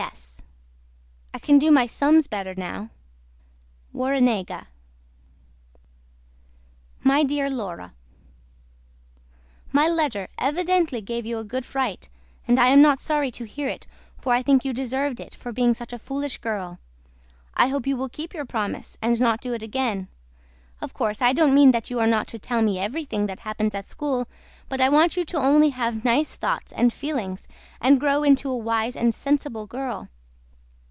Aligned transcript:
S. 0.07 0.41
I 1.35 1.39
CAN 1.39 1.59
DO 1.59 1.69
MY 1.71 1.85
SUMS 1.85 2.27
BETTER 2.27 2.55
NOW. 2.57 2.89
WARRENEGA 3.93 4.67
MY 7.03 7.23
DEAR 7.23 7.49
LAURA 7.51 7.93
MY 9.71 9.87
LETTER 9.87 10.27
EVIDENTLY 10.39 11.01
GAVE 11.01 11.25
YOU 11.27 11.37
A 11.37 11.43
GOOD 11.43 11.65
FRIGHT 11.65 12.09
AND 12.47 12.59
I 12.59 12.69
AM 12.69 12.81
NOT 12.81 12.99
SORRY 12.99 13.29
TO 13.29 13.43
HEAR 13.45 13.67
IT 13.67 13.85
FOR 14.17 14.33
I 14.33 14.41
THINK 14.41 14.65
YOU 14.65 14.73
DESERVED 14.73 15.19
IT 15.19 15.35
FOR 15.35 15.51
BEING 15.51 15.75
SUCH 15.75 15.93
A 15.93 15.99
FOOLISH 15.99 16.39
GIRL. 16.41 16.79
I 17.53 17.67
HOPE 17.67 17.85
YOU 17.87 17.95
WILL 17.97 18.09
KEEP 18.09 18.33
YOUR 18.33 18.45
PROMISE 18.45 18.97
AND 19.03 19.19
NOT 19.21 19.39
DO 19.41 19.53
IT 19.53 19.63
AGAIN. 19.63 20.07
OF 20.81 20.93
COURSE 20.95 21.21
I 21.21 21.31
DON'T 21.31 21.53
MEAN 21.53 21.71
THAT 21.71 21.91
YOU 21.91 21.99
ARE 21.99 22.07
NOT 22.07 22.25
TO 22.27 22.39
TELL 22.39 22.61
ME 22.63 22.79
EVERYTHING 22.79 23.27
THAT 23.27 23.41
HAPPENS 23.41 23.75
AT 23.75 23.85
SCHOOL 23.85 24.27
BUT 24.67 24.81
I 24.81 24.89
WANT 24.89 25.15
YOU 25.15 25.23
TO 25.23 25.37
ONLY 25.37 25.69
HAVE 25.69 26.03
NICE 26.03 26.35
THOUGHTS 26.37 26.71
AND 26.73 26.91
FEELINGS 26.91 27.47
AND 27.79 27.99
GROW 27.99 28.23
INTO 28.23 28.49
A 28.49 28.57
WISE 28.57 28.95
AND 28.95 29.13
SENSIBLE 29.13 29.67
GIRL. 29.67 30.09